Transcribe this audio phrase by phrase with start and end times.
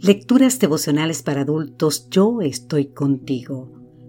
[0.00, 3.68] Lecturas devocionales para adultos Yo estoy contigo.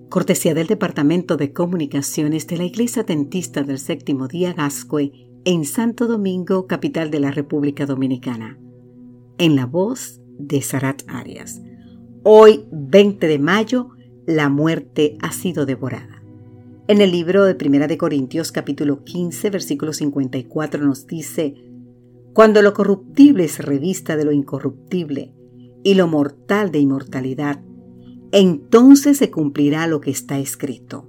[0.09, 5.12] Cortesía del Departamento de Comunicaciones de la Iglesia Dentista del Séptimo Día Gascue
[5.46, 8.59] en Santo Domingo, capital de la República Dominicana.
[9.39, 11.59] En la voz de Sarat Arias.
[12.21, 13.90] Hoy, 20 de mayo,
[14.27, 16.21] la muerte ha sido devorada.
[16.88, 21.55] En el libro de Primera de Corintios capítulo 15 versículo 54 nos dice,
[22.34, 25.34] Cuando lo corruptible es revista de lo incorruptible,
[25.89, 27.61] y lo mortal de inmortalidad,
[28.31, 31.07] entonces se cumplirá lo que está escrito.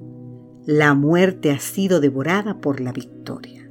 [0.64, 3.70] La muerte ha sido devorada por la victoria.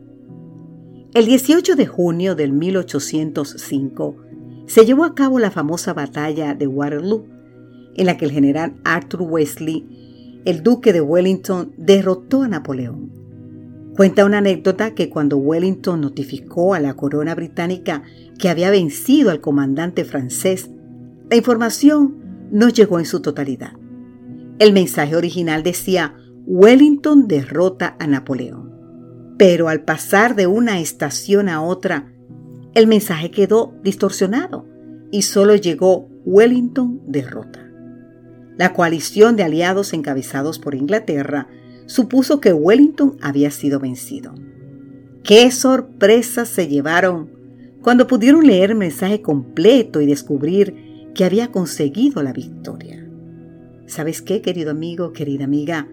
[1.15, 4.17] El 18 de junio del 1805
[4.67, 7.25] se llevó a cabo la famosa batalla de Waterloo,
[7.95, 13.09] en la que el general Arthur Wesley, el duque de Wellington, derrotó a Napoleón.
[13.95, 18.03] Cuenta una anécdota que cuando Wellington notificó a la corona británica
[18.37, 20.69] que había vencido al comandante francés,
[21.29, 23.73] la información no llegó en su totalidad.
[24.57, 28.73] El mensaje original decía Wellington derrota a Napoleón.
[29.37, 32.11] Pero al pasar de una estación a otra,
[32.73, 34.65] el mensaje quedó distorsionado
[35.11, 37.69] y solo llegó Wellington derrota.
[38.57, 41.47] La coalición de aliados encabezados por Inglaterra
[41.85, 44.33] supuso que Wellington había sido vencido.
[45.23, 47.29] ¡Qué sorpresas se llevaron
[47.81, 53.05] cuando pudieron leer el mensaje completo y descubrir que había conseguido la victoria.
[53.87, 55.87] ¿Sabes qué, querido amigo, querida amiga?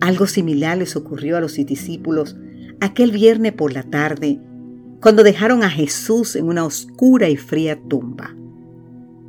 [0.00, 2.36] Algo similar les ocurrió a los discípulos
[2.80, 4.40] aquel viernes por la tarde,
[5.00, 8.34] cuando dejaron a Jesús en una oscura y fría tumba.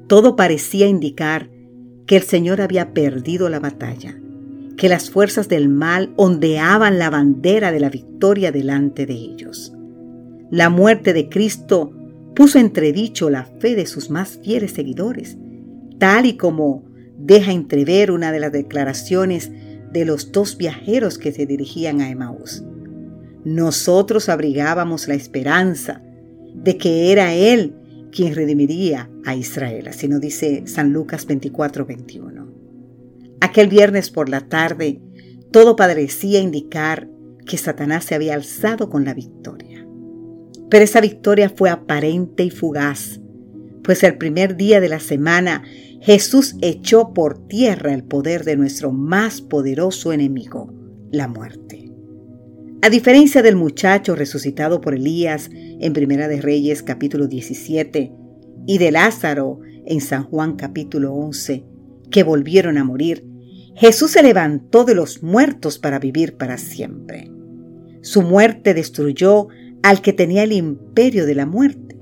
[0.08, 1.50] Todo parecía indicar
[2.06, 4.20] que el Señor había perdido la batalla,
[4.78, 9.74] que las fuerzas del mal ondeaban la bandera de la victoria delante de ellos.
[10.52, 11.92] La muerte de Cristo
[12.36, 15.38] puso entredicho la fe de sus más fieles seguidores,
[15.98, 16.84] tal y como
[17.18, 19.52] deja entrever una de las declaraciones
[19.92, 22.64] de los dos viajeros que se dirigían a Emaús.
[23.46, 26.02] Nosotros abrigábamos la esperanza
[26.54, 27.76] de que era Él
[28.12, 32.48] quien redimiría a Israel, así nos dice San Lucas 24, 21.
[33.42, 35.00] Aquel viernes por la tarde,
[35.52, 37.10] todo parecía indicar
[37.46, 39.65] que Satanás se había alzado con la victoria.
[40.70, 43.20] Pero esa victoria fue aparente y fugaz,
[43.84, 45.64] pues el primer día de la semana
[46.02, 50.74] Jesús echó por tierra el poder de nuestro más poderoso enemigo,
[51.12, 51.92] la muerte.
[52.82, 58.12] A diferencia del muchacho resucitado por Elías en Primera de Reyes capítulo 17
[58.68, 61.64] y de Lázaro en San Juan capítulo 11,
[62.12, 63.26] que volvieron a morir,
[63.76, 67.32] Jesús se levantó de los muertos para vivir para siempre.
[68.02, 69.48] Su muerte destruyó
[69.86, 71.96] al que tenía el imperio de la muerte.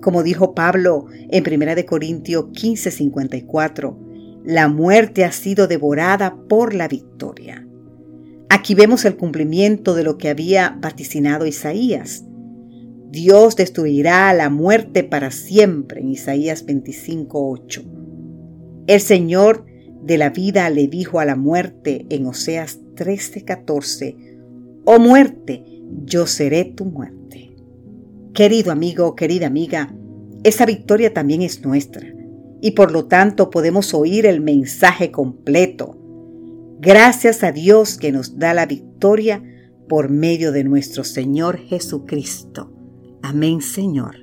[0.00, 3.98] Como dijo Pablo en 1 Corintios 15:54,
[4.44, 7.66] la muerte ha sido devorada por la victoria.
[8.48, 12.24] Aquí vemos el cumplimiento de lo que había vaticinado Isaías.
[13.10, 17.82] Dios destruirá la muerte para siempre en Isaías 25:8.
[18.86, 19.66] El Señor
[20.04, 24.16] de la vida le dijo a la muerte en Oseas 13:14,
[24.84, 25.64] Oh muerte,
[26.08, 27.54] yo seré tu muerte.
[28.34, 29.94] Querido amigo, querida amiga,
[30.44, 32.06] esa victoria también es nuestra
[32.60, 35.96] y por lo tanto podemos oír el mensaje completo.
[36.80, 39.42] Gracias a Dios que nos da la victoria
[39.88, 42.72] por medio de nuestro Señor Jesucristo.
[43.22, 44.16] Amén, Señor.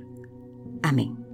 [0.82, 1.25] Amén.